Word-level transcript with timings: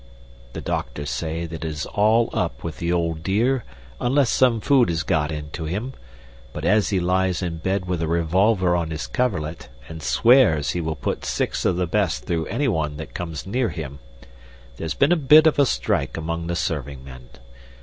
The 0.53 0.61
doctors 0.61 1.11
say 1.11 1.45
that 1.45 1.63
it 1.63 1.67
is 1.67 1.85
all 1.85 2.31
up 2.33 2.63
with 2.63 2.79
the 2.79 2.91
old 2.91 3.21
dear 3.21 3.63
unless 3.99 4.31
some 4.31 4.59
food 4.59 4.89
is 4.89 5.03
got 5.03 5.31
into 5.31 5.65
him, 5.65 5.93
but 6.53 6.65
as 6.65 6.89
he 6.89 6.99
lies 6.99 7.43
in 7.43 7.57
bed 7.59 7.85
with 7.85 8.01
a 8.01 8.07
revolver 8.07 8.75
on 8.75 8.89
his 8.89 9.05
coverlet, 9.05 9.69
and 9.87 10.01
swears 10.01 10.71
he 10.71 10.81
will 10.81 10.95
put 10.95 11.23
six 11.23 11.65
of 11.65 11.75
the 11.75 11.85
best 11.85 12.23
through 12.23 12.47
anyone 12.47 12.97
that 12.97 13.13
comes 13.13 13.45
near 13.45 13.69
him, 13.69 13.99
there's 14.77 14.95
been 14.95 15.11
a 15.11 15.15
bit 15.15 15.45
of 15.45 15.59
a 15.59 15.67
strike 15.67 16.17
among 16.17 16.47
the 16.47 16.55
serving 16.55 17.03
men. 17.03 17.29